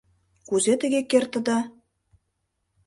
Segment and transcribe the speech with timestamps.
[0.47, 1.57] —Кузе тыге кертда?